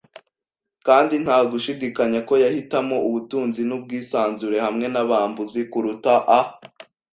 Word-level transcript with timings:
kandi 0.87 1.13
ntagushidikanya 1.23 2.19
ko 2.27 2.33
yahitamo 2.43 2.95
ubutunzi 3.07 3.61
nubwisanzure 3.67 4.57
hamwe 4.65 4.85
nabambuzi 4.93 5.61
kuruta 5.71 6.13
a 6.39 6.39